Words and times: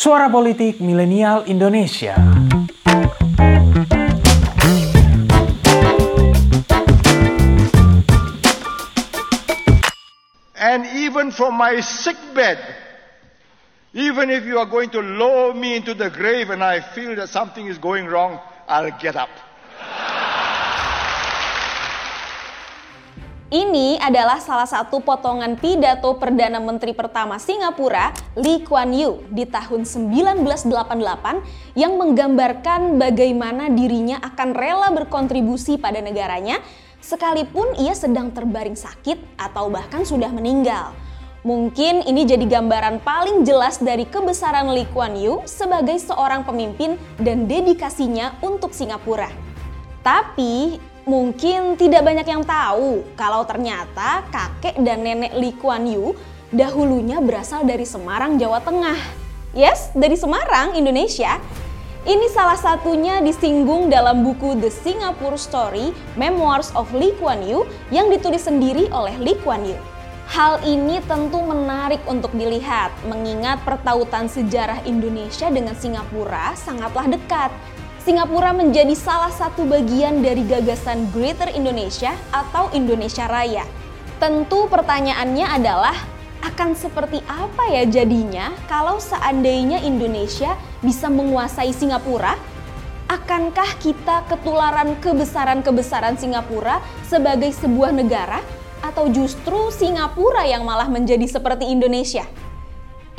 Suara 0.00 0.32
Politik 0.32 0.80
Milenial 0.80 1.44
Indonesia. 1.44 2.16
And 10.56 10.88
even 10.96 11.28
from 11.30 11.52
my 11.52 11.84
sick 11.84 12.16
bed, 12.32 12.56
even 13.92 14.30
if 14.30 14.46
you 14.46 14.56
are 14.56 14.64
going 14.64 14.88
to 14.96 15.04
lower 15.04 15.52
me 15.52 15.76
into 15.76 15.92
the 15.92 16.08
grave 16.08 16.48
and 16.48 16.64
I 16.64 16.80
feel 16.80 17.14
that 17.16 17.28
something 17.28 17.66
is 17.66 17.76
going 17.76 18.06
wrong, 18.06 18.40
I'll 18.66 18.96
get 18.96 19.16
up. 19.16 19.28
Ini 23.50 23.98
adalah 23.98 24.38
salah 24.38 24.70
satu 24.70 25.02
potongan 25.02 25.58
pidato 25.58 26.14
Perdana 26.14 26.62
Menteri 26.62 26.94
pertama 26.94 27.34
Singapura, 27.34 28.14
Lee 28.38 28.62
Kuan 28.62 28.94
Yew, 28.94 29.26
di 29.26 29.42
tahun 29.42 29.82
1988 29.82 30.70
yang 31.74 31.98
menggambarkan 31.98 32.94
bagaimana 32.94 33.66
dirinya 33.66 34.22
akan 34.22 34.54
rela 34.54 34.94
berkontribusi 34.94 35.82
pada 35.82 35.98
negaranya 35.98 36.62
sekalipun 37.02 37.74
ia 37.82 37.90
sedang 37.90 38.30
terbaring 38.30 38.78
sakit 38.78 39.18
atau 39.34 39.66
bahkan 39.66 40.06
sudah 40.06 40.30
meninggal. 40.30 40.94
Mungkin 41.42 42.06
ini 42.06 42.22
jadi 42.22 42.46
gambaran 42.46 43.02
paling 43.02 43.42
jelas 43.42 43.82
dari 43.82 44.06
kebesaran 44.06 44.70
Lee 44.70 44.86
Kuan 44.94 45.18
Yew 45.18 45.42
sebagai 45.42 45.98
seorang 45.98 46.46
pemimpin 46.46 46.94
dan 47.18 47.50
dedikasinya 47.50 48.38
untuk 48.46 48.70
Singapura. 48.70 49.50
Tapi 50.06 50.78
Mungkin 51.10 51.74
tidak 51.74 52.06
banyak 52.06 52.22
yang 52.22 52.46
tahu 52.46 53.02
kalau 53.18 53.42
ternyata 53.42 54.22
kakek 54.30 54.78
dan 54.78 55.02
nenek 55.02 55.34
Lee 55.34 55.58
Kuan 55.58 55.82
Yew 55.82 56.14
dahulunya 56.54 57.18
berasal 57.18 57.66
dari 57.66 57.82
Semarang, 57.82 58.38
Jawa 58.38 58.62
Tengah. 58.62 58.94
Yes, 59.50 59.90
dari 59.90 60.14
Semarang, 60.14 60.78
Indonesia. 60.78 61.42
Ini 62.06 62.30
salah 62.30 62.54
satunya 62.54 63.18
disinggung 63.26 63.90
dalam 63.90 64.22
buku 64.22 64.54
The 64.62 64.70
Singapore 64.70 65.34
Story, 65.34 65.90
Memoirs 66.14 66.70
of 66.78 66.86
Lee 66.94 67.10
Kuan 67.18 67.42
Yew 67.42 67.66
yang 67.90 68.06
ditulis 68.06 68.46
sendiri 68.46 68.86
oleh 68.94 69.18
Lee 69.18 69.34
Kuan 69.42 69.66
Yew. 69.66 69.82
Hal 70.30 70.62
ini 70.62 71.02
tentu 71.10 71.42
menarik 71.42 72.06
untuk 72.06 72.30
dilihat, 72.38 72.94
mengingat 73.10 73.58
pertautan 73.66 74.30
sejarah 74.30 74.78
Indonesia 74.86 75.50
dengan 75.50 75.74
Singapura 75.74 76.54
sangatlah 76.54 77.10
dekat. 77.10 77.50
Singapura 78.00 78.56
menjadi 78.56 78.96
salah 78.96 79.28
satu 79.28 79.68
bagian 79.68 80.24
dari 80.24 80.40
gagasan 80.48 81.12
Greater 81.12 81.52
Indonesia 81.52 82.16
atau 82.32 82.72
Indonesia 82.72 83.28
Raya. 83.28 83.68
Tentu 84.16 84.72
pertanyaannya 84.72 85.44
adalah 85.44 85.92
akan 86.40 86.72
seperti 86.72 87.20
apa 87.28 87.68
ya 87.68 87.84
jadinya 87.84 88.56
kalau 88.72 88.96
seandainya 88.96 89.84
Indonesia 89.84 90.56
bisa 90.80 91.12
menguasai 91.12 91.76
Singapura? 91.76 92.40
Akankah 93.04 93.76
kita 93.76 94.24
ketularan 94.32 94.96
kebesaran-kebesaran 95.04 96.16
Singapura 96.16 96.80
sebagai 97.04 97.52
sebuah 97.52 97.92
negara 97.92 98.40
atau 98.80 99.12
justru 99.12 99.68
Singapura 99.68 100.48
yang 100.48 100.64
malah 100.64 100.88
menjadi 100.88 101.28
seperti 101.28 101.68
Indonesia? 101.68 102.24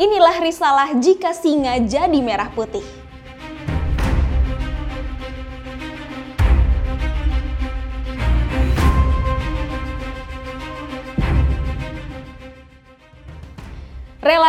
Inilah 0.02 0.42
risalah 0.42 0.98
jika 0.98 1.38
singa 1.38 1.78
jadi 1.86 2.18
merah 2.18 2.50
putih. 2.50 3.01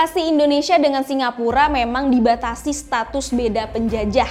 Relasi 0.03 0.35
Indonesia 0.35 0.75
dengan 0.83 1.07
Singapura 1.07 1.71
memang 1.71 2.11
dibatasi 2.11 2.75
status 2.75 3.31
beda 3.31 3.71
penjajah. 3.71 4.27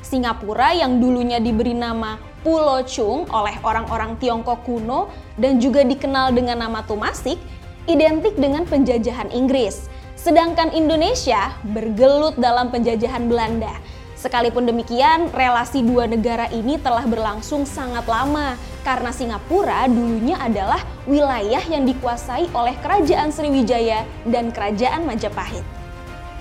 Singapura 0.00 0.72
yang 0.72 0.96
dulunya 0.96 1.36
diberi 1.36 1.76
nama 1.76 2.16
Pulau 2.40 2.80
Chung 2.88 3.28
oleh 3.28 3.52
orang-orang 3.60 4.16
Tiongkok 4.16 4.64
kuno 4.64 5.12
dan 5.36 5.60
juga 5.60 5.84
dikenal 5.84 6.32
dengan 6.32 6.64
nama 6.64 6.80
Tumasik, 6.88 7.36
identik 7.84 8.32
dengan 8.40 8.64
penjajahan 8.64 9.28
Inggris. 9.28 9.92
Sedangkan 10.16 10.72
Indonesia 10.72 11.52
bergelut 11.68 12.40
dalam 12.40 12.72
penjajahan 12.72 13.28
Belanda 13.28 13.76
Sekalipun 14.20 14.68
demikian, 14.68 15.32
relasi 15.32 15.80
dua 15.80 16.04
negara 16.04 16.44
ini 16.52 16.76
telah 16.76 17.08
berlangsung 17.08 17.64
sangat 17.64 18.04
lama 18.04 18.52
karena 18.84 19.16
Singapura 19.16 19.88
dulunya 19.88 20.36
adalah 20.36 20.84
wilayah 21.08 21.64
yang 21.64 21.88
dikuasai 21.88 22.52
oleh 22.52 22.76
Kerajaan 22.84 23.32
Sriwijaya 23.32 24.04
dan 24.28 24.52
Kerajaan 24.52 25.08
Majapahit. 25.08 25.64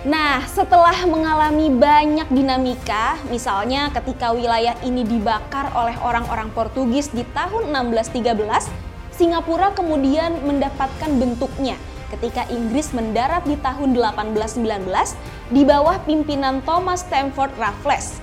Nah, 0.04 0.44
setelah 0.44 1.08
mengalami 1.08 1.72
banyak 1.72 2.28
dinamika, 2.28 3.16
misalnya 3.32 3.88
ketika 3.96 4.36
wilayah 4.36 4.76
ini 4.84 5.08
dibakar 5.08 5.72
oleh 5.72 5.96
orang-orang 6.04 6.52
Portugis 6.52 7.08
di 7.16 7.24
tahun 7.32 7.72
1613, 7.72 8.68
Singapura 9.16 9.72
kemudian 9.72 10.36
mendapatkan 10.44 11.16
bentuknya 11.16 11.80
ketika 12.14 12.46
Inggris 12.50 12.92
mendarat 12.92 13.46
di 13.46 13.56
tahun 13.62 13.94
1819 13.94 14.66
di 15.54 15.62
bawah 15.66 15.98
pimpinan 16.04 16.62
Thomas 16.66 17.06
Stamford 17.06 17.54
Raffles. 17.58 18.20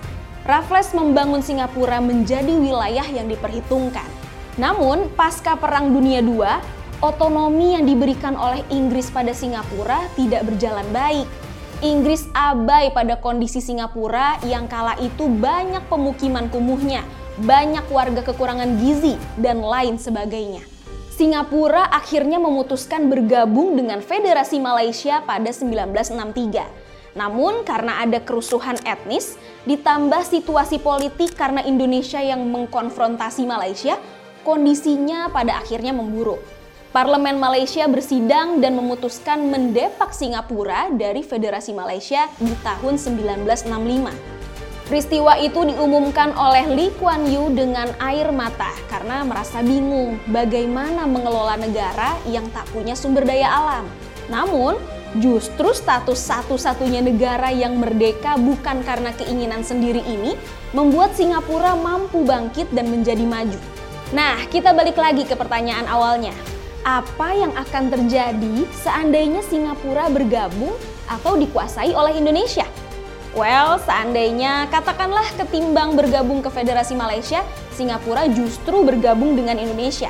Raffles 0.46 0.94
membangun 0.94 1.42
Singapura 1.42 1.98
menjadi 1.98 2.54
wilayah 2.54 3.06
yang 3.10 3.26
diperhitungkan. 3.26 4.06
Namun, 4.56 5.10
pasca 5.18 5.58
Perang 5.58 5.90
Dunia 5.90 6.22
II, 6.22 6.46
otonomi 7.02 7.74
yang 7.74 7.84
diberikan 7.84 8.38
oleh 8.38 8.62
Inggris 8.70 9.10
pada 9.10 9.34
Singapura 9.34 10.06
tidak 10.14 10.46
berjalan 10.46 10.86
baik. 10.94 11.26
Inggris 11.84 12.24
abai 12.32 12.88
pada 12.88 13.20
kondisi 13.20 13.60
Singapura 13.60 14.40
yang 14.48 14.64
kala 14.64 14.96
itu 14.96 15.28
banyak 15.28 15.84
pemukiman 15.92 16.48
kumuhnya, 16.48 17.04
banyak 17.36 17.84
warga 17.92 18.24
kekurangan 18.24 18.80
gizi, 18.80 19.20
dan 19.36 19.60
lain 19.60 20.00
sebagainya. 20.00 20.75
Singapura 21.16 21.88
akhirnya 21.88 22.36
memutuskan 22.36 23.08
bergabung 23.08 23.72
dengan 23.72 24.04
Federasi 24.04 24.60
Malaysia 24.60 25.24
pada 25.24 25.48
1963. 25.48 27.16
Namun 27.16 27.64
karena 27.64 28.04
ada 28.04 28.20
kerusuhan 28.20 28.76
etnis, 28.84 29.40
ditambah 29.64 30.20
situasi 30.28 30.76
politik 30.76 31.32
karena 31.32 31.64
Indonesia 31.64 32.20
yang 32.20 32.44
mengkonfrontasi 32.52 33.48
Malaysia, 33.48 33.96
kondisinya 34.44 35.32
pada 35.32 35.56
akhirnya 35.56 35.96
memburuk. 35.96 36.44
Parlemen 36.92 37.40
Malaysia 37.40 37.88
bersidang 37.88 38.60
dan 38.60 38.76
memutuskan 38.76 39.40
mendepak 39.48 40.12
Singapura 40.12 40.92
dari 40.92 41.24
Federasi 41.24 41.72
Malaysia 41.72 42.28
di 42.36 42.52
tahun 42.60 43.00
1965. 43.00 44.35
Peristiwa 44.86 45.34
itu 45.42 45.66
diumumkan 45.66 46.30
oleh 46.38 46.70
Lee 46.70 46.94
Kuan 46.94 47.26
Yew 47.26 47.50
dengan 47.50 47.90
air 47.98 48.30
mata 48.30 48.70
karena 48.86 49.26
merasa 49.26 49.58
bingung 49.58 50.14
bagaimana 50.30 51.10
mengelola 51.10 51.58
negara 51.58 52.14
yang 52.30 52.46
tak 52.54 52.70
punya 52.70 52.94
sumber 52.94 53.26
daya 53.26 53.50
alam. 53.50 53.90
Namun, 54.30 54.78
justru 55.18 55.74
status 55.74 56.22
satu-satunya 56.22 57.02
negara 57.02 57.50
yang 57.50 57.82
merdeka 57.82 58.38
bukan 58.38 58.86
karena 58.86 59.10
keinginan 59.18 59.66
sendiri 59.66 60.06
ini 60.06 60.38
membuat 60.70 61.18
Singapura 61.18 61.74
mampu 61.74 62.22
bangkit 62.22 62.70
dan 62.70 62.86
menjadi 62.86 63.26
maju. 63.26 63.58
Nah, 64.14 64.38
kita 64.54 64.70
balik 64.70 64.94
lagi 64.94 65.26
ke 65.26 65.34
pertanyaan 65.34 65.90
awalnya. 65.90 66.30
Apa 66.86 67.34
yang 67.34 67.50
akan 67.58 67.90
terjadi 67.90 68.62
seandainya 68.86 69.42
Singapura 69.42 70.06
bergabung 70.14 70.78
atau 71.10 71.34
dikuasai 71.34 71.90
oleh 71.90 72.22
Indonesia? 72.22 72.70
Well, 73.36 73.76
seandainya 73.84 74.64
katakanlah 74.72 75.28
ketimbang 75.36 75.92
bergabung 75.92 76.40
ke 76.40 76.48
Federasi 76.48 76.96
Malaysia, 76.96 77.44
Singapura 77.68 78.24
justru 78.32 78.80
bergabung 78.80 79.36
dengan 79.36 79.60
Indonesia. 79.60 80.08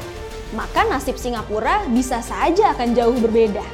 Maka 0.55 0.87
nasib 0.87 1.19
Singapura 1.19 1.83
bisa 1.91 2.23
saja 2.23 2.71
akan 2.71 2.95
jauh 2.95 3.19
berbeda. 3.19 3.67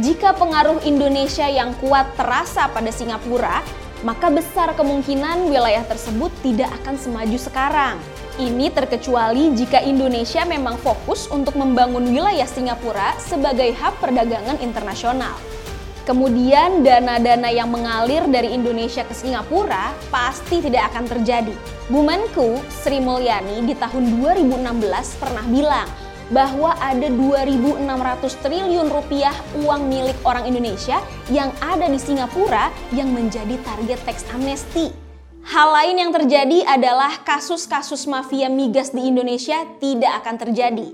Jika 0.00 0.32
pengaruh 0.40 0.80
Indonesia 0.88 1.44
yang 1.44 1.76
kuat 1.76 2.08
terasa 2.16 2.72
pada 2.72 2.88
Singapura, 2.88 3.60
maka 4.00 4.32
besar 4.32 4.72
kemungkinan 4.72 5.52
wilayah 5.52 5.84
tersebut 5.84 6.32
tidak 6.40 6.72
akan 6.80 6.96
semaju 6.96 7.36
sekarang. 7.36 8.00
Ini 8.40 8.72
terkecuali 8.72 9.52
jika 9.52 9.84
Indonesia 9.84 10.40
memang 10.48 10.80
fokus 10.80 11.28
untuk 11.28 11.52
membangun 11.60 12.16
wilayah 12.16 12.48
Singapura 12.48 13.12
sebagai 13.20 13.76
hub 13.76 13.92
perdagangan 14.00 14.56
internasional. 14.64 15.36
Kemudian 16.06 16.86
dana-dana 16.86 17.50
yang 17.50 17.66
mengalir 17.66 18.22
dari 18.30 18.54
Indonesia 18.54 19.02
ke 19.02 19.10
Singapura 19.10 19.90
pasti 20.06 20.62
tidak 20.62 20.94
akan 20.94 21.10
terjadi. 21.10 21.50
Bu 21.90 22.06
Menku 22.06 22.62
Sri 22.70 23.02
Mulyani 23.02 23.66
di 23.66 23.74
tahun 23.74 24.22
2016 24.22 24.86
pernah 25.18 25.42
bilang 25.50 25.90
bahwa 26.30 26.78
ada 26.78 27.10
2.600 27.10 27.82
triliun 28.38 28.86
rupiah 28.86 29.34
uang 29.58 29.90
milik 29.90 30.14
orang 30.22 30.46
Indonesia 30.46 31.02
yang 31.26 31.50
ada 31.58 31.90
di 31.90 31.98
Singapura 31.98 32.70
yang 32.94 33.10
menjadi 33.10 33.58
target 33.66 33.98
teks 34.06 34.30
amnesti. 34.30 34.94
Hal 35.42 35.74
lain 35.74 36.06
yang 36.06 36.10
terjadi 36.14 36.66
adalah 36.70 37.18
kasus-kasus 37.26 38.06
mafia 38.06 38.46
migas 38.46 38.94
di 38.94 39.10
Indonesia 39.10 39.62
tidak 39.82 40.22
akan 40.22 40.38
terjadi. 40.38 40.86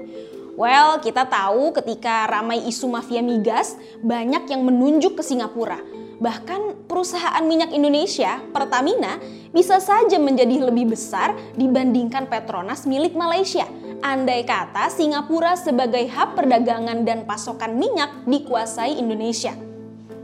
Well, 0.53 1.01
kita 1.01 1.33
tahu 1.33 1.73
ketika 1.73 2.29
ramai 2.29 2.69
isu 2.69 2.85
mafia 2.85 3.25
migas, 3.25 3.73
banyak 4.05 4.53
yang 4.53 4.61
menunjuk 4.69 5.17
ke 5.17 5.25
Singapura. 5.25 5.81
Bahkan 6.21 6.85
perusahaan 6.85 7.41
minyak 7.41 7.73
Indonesia, 7.73 8.37
Pertamina, 8.53 9.17
bisa 9.49 9.81
saja 9.81 10.21
menjadi 10.21 10.69
lebih 10.69 10.93
besar 10.93 11.33
dibandingkan 11.57 12.29
Petronas 12.29 12.85
milik 12.85 13.17
Malaysia. 13.17 13.65
Andai 14.05 14.45
kata 14.45 14.93
Singapura 14.93 15.57
sebagai 15.57 16.05
hub 16.13 16.37
perdagangan 16.37 17.01
dan 17.01 17.25
pasokan 17.25 17.73
minyak 17.81 18.13
dikuasai 18.29 19.01
Indonesia. 19.01 19.57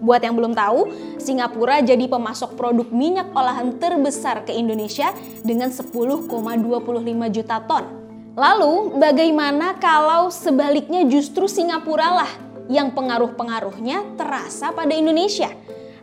Buat 0.05 0.29
yang 0.29 0.37
belum 0.37 0.53
tahu, 0.53 0.93
Singapura 1.17 1.81
jadi 1.81 2.05
pemasok 2.05 2.53
produk 2.55 2.87
minyak 2.93 3.33
olahan 3.33 3.81
terbesar 3.81 4.45
ke 4.45 4.53
Indonesia 4.53 5.09
dengan 5.41 5.73
10,25 5.73 6.29
juta 7.33 7.65
ton. 7.65 7.98
Lalu, 8.39 9.03
bagaimana 9.03 9.75
kalau 9.83 10.31
sebaliknya 10.31 11.03
justru 11.11 11.51
Singapura 11.51 12.23
lah 12.23 12.31
yang 12.71 12.95
pengaruh-pengaruhnya 12.95 14.15
terasa 14.15 14.71
pada 14.71 14.95
Indonesia? 14.95 15.51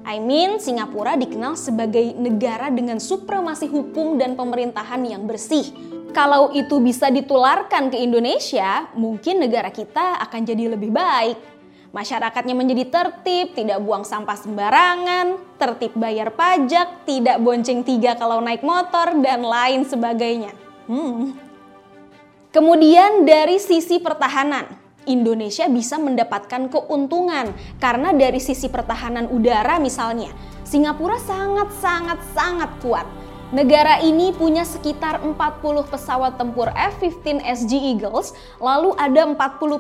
I 0.04 0.20
mean, 0.20 0.60
Singapura 0.60 1.16
dikenal 1.16 1.56
sebagai 1.56 2.12
negara 2.20 2.68
dengan 2.76 3.00
supremasi 3.00 3.72
hukum 3.72 4.20
dan 4.20 4.36
pemerintahan 4.36 5.00
yang 5.08 5.24
bersih. 5.24 5.64
Kalau 6.12 6.52
itu 6.52 6.84
bisa 6.84 7.08
ditularkan 7.08 7.88
ke 7.88 8.04
Indonesia, 8.04 8.92
mungkin 9.00 9.40
negara 9.40 9.72
kita 9.72 10.20
akan 10.28 10.42
jadi 10.44 10.76
lebih 10.76 10.92
baik. 10.92 11.40
Masyarakatnya 11.96 12.52
menjadi 12.52 12.84
tertib, 12.92 13.56
tidak 13.56 13.80
buang 13.80 14.04
sampah 14.04 14.36
sembarangan, 14.36 15.40
tertib 15.56 15.96
bayar 15.96 16.36
pajak, 16.36 17.08
tidak 17.08 17.40
bonceng 17.40 17.88
tiga 17.88 18.20
kalau 18.20 18.44
naik 18.44 18.60
motor, 18.60 19.16
dan 19.24 19.40
lain 19.40 19.88
sebagainya. 19.88 20.52
Hmm. 20.92 21.45
Kemudian 22.56 23.28
dari 23.28 23.60
sisi 23.60 24.00
pertahanan, 24.00 24.64
Indonesia 25.04 25.68
bisa 25.68 26.00
mendapatkan 26.00 26.72
keuntungan 26.72 27.52
karena 27.84 28.16
dari 28.16 28.40
sisi 28.40 28.72
pertahanan 28.72 29.28
udara 29.28 29.76
misalnya, 29.76 30.32
Singapura 30.64 31.20
sangat-sangat-sangat 31.20 32.80
kuat 32.80 33.04
Negara 33.54 34.02
ini 34.02 34.34
punya 34.34 34.64
sekitar 34.66 35.22
40 35.22 35.38
pesawat 35.86 36.40
tempur 36.40 36.72
F-15 36.74 37.46
SG 37.46 37.78
Eagles, 37.78 38.34
lalu 38.58 38.98
ada 38.98 39.22
40 39.28 39.36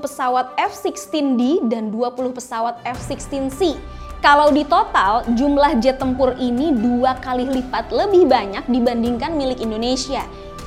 pesawat 0.05 0.53
F-16D 0.59 1.65
dan 1.65 1.89
20 1.89 2.29
pesawat 2.29 2.77
F-16C. 2.85 3.73
Kalau 4.21 4.53
di 4.53 4.63
total, 4.69 5.25
jumlah 5.33 5.81
jet 5.81 5.97
tempur 5.97 6.37
ini 6.37 6.77
dua 6.77 7.17
kali 7.19 7.49
lipat 7.49 7.89
lebih 7.89 8.29
banyak 8.29 8.63
dibandingkan 8.69 9.33
milik 9.33 9.57
Indonesia. 9.57 10.21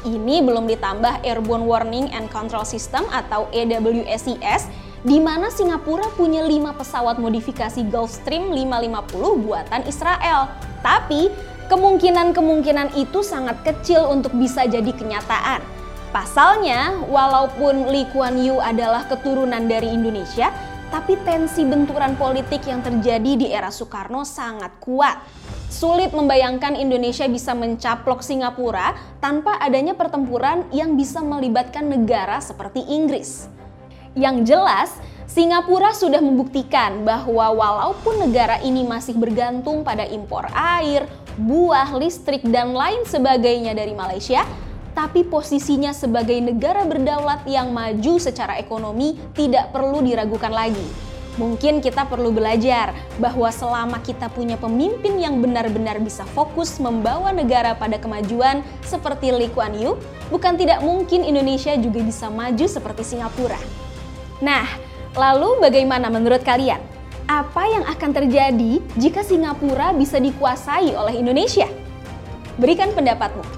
Ini 0.07 0.47
belum 0.47 0.71
ditambah 0.71 1.27
Airborne 1.27 1.67
Warning 1.67 2.15
and 2.15 2.31
Control 2.31 2.63
System 2.63 3.03
atau 3.11 3.51
AWSCS, 3.51 4.71
di 5.03 5.19
mana 5.19 5.51
Singapura 5.51 6.07
punya 6.15 6.47
5 6.47 6.79
pesawat 6.79 7.17
modifikasi 7.19 7.83
Gulfstream 7.91 8.55
550 8.55 9.43
buatan 9.43 9.83
Israel. 9.91 10.51
Tapi 10.83 11.31
kemungkinan-kemungkinan 11.67 12.95
itu 12.95 13.27
sangat 13.27 13.63
kecil 13.67 14.07
untuk 14.11 14.35
bisa 14.39 14.67
jadi 14.71 14.91
kenyataan. 14.95 15.63
Pasalnya, 16.09 17.05
walaupun 17.11 17.93
Lee 17.93 18.09
Kuan 18.15 18.41
Yew 18.41 18.63
adalah 18.63 19.05
keturunan 19.11 19.69
dari 19.69 19.93
Indonesia, 19.93 20.49
tapi 20.89 21.21
tensi 21.21 21.69
benturan 21.69 22.17
politik 22.17 22.65
yang 22.65 22.81
terjadi 22.81 23.33
di 23.37 23.47
era 23.53 23.69
Soekarno 23.69 24.25
sangat 24.25 24.81
kuat. 24.81 25.21
Sulit 25.69 26.17
membayangkan 26.17 26.81
Indonesia 26.81 27.29
bisa 27.29 27.53
mencaplok 27.53 28.25
Singapura 28.25 28.97
tanpa 29.21 29.61
adanya 29.61 29.93
pertempuran 29.93 30.65
yang 30.73 30.97
bisa 30.97 31.21
melibatkan 31.21 31.85
negara 31.85 32.41
seperti 32.41 32.81
Inggris. 32.89 33.53
Yang 34.17 34.49
jelas, 34.49 34.91
Singapura 35.29 35.93
sudah 35.93 36.25
membuktikan 36.25 37.05
bahwa 37.05 37.53
walaupun 37.53 38.17
negara 38.17 38.65
ini 38.65 38.81
masih 38.81 39.13
bergantung 39.13 39.85
pada 39.85 40.09
impor 40.09 40.49
air, 40.57 41.05
buah, 41.37 41.93
listrik, 42.01 42.41
dan 42.49 42.73
lain 42.73 43.05
sebagainya 43.05 43.77
dari 43.77 43.93
Malaysia, 43.93 44.49
tapi 44.97 45.21
posisinya 45.21 45.93
sebagai 45.93 46.41
negara 46.41 46.83
berdaulat 46.89 47.45
yang 47.45 47.77
maju 47.77 48.17
secara 48.17 48.57
ekonomi 48.57 49.21
tidak 49.37 49.69
perlu 49.71 50.01
diragukan 50.01 50.51
lagi. 50.51 51.08
Mungkin 51.39 51.79
kita 51.79 52.05
perlu 52.11 52.35
belajar 52.35 52.93
bahwa 53.23 53.47
selama 53.55 54.03
kita 54.03 54.27
punya 54.29 54.59
pemimpin 54.59 55.23
yang 55.23 55.39
benar-benar 55.39 56.03
bisa 56.03 56.27
fokus 56.35 56.83
membawa 56.83 57.31
negara 57.31 57.79
pada 57.79 57.97
kemajuan 57.97 58.67
seperti 58.83 59.31
Lee 59.31 59.49
Kuan 59.55 59.73
Yew, 59.79 59.95
bukan 60.35 60.59
tidak 60.59 60.83
mungkin 60.83 61.23
Indonesia 61.23 61.79
juga 61.79 62.03
bisa 62.03 62.27
maju 62.27 62.67
seperti 62.67 63.07
Singapura. 63.07 63.59
Nah, 64.43 64.67
lalu 65.15 65.63
bagaimana 65.63 66.11
menurut 66.11 66.43
kalian? 66.43 66.99
apa 67.29 67.69
yang 67.69 67.85
akan 67.85 68.11
terjadi 68.17 68.81
jika 68.97 69.21
Singapura 69.21 69.93
bisa 69.93 70.17
dikuasai 70.17 70.97
oleh 70.97 71.21
Indonesia? 71.21 71.69
Berikan 72.57 72.91
pendapatmu. 72.97 73.58